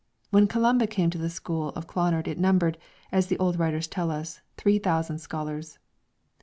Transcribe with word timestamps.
When 0.31 0.47
Columba 0.47 0.87
came 0.87 1.11
to 1.11 1.19
the 1.19 1.29
school 1.29 1.69
of 1.75 1.85
Clonard 1.85 2.27
it 2.27 2.39
numbered, 2.39 2.79
as 3.11 3.27
the 3.27 3.37
old 3.37 3.59
writers 3.59 3.85
tell 3.87 4.09
us, 4.09 4.41
three 4.57 4.79
thousand 4.79 5.19
scholars. 5.19 5.77